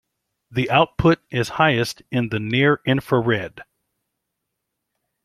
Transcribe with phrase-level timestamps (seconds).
[0.49, 3.61] The output is highest in the near infrared.